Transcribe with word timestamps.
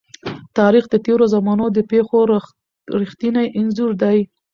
تاریخ 0.57 0.85
د 0.89 0.95
تېرو 1.05 1.25
زمانو 1.33 1.65
د 1.71 1.79
پېښو 1.91 2.17
رښتينی 3.01 3.45
انځور 3.59 3.91
دی. 4.03 4.17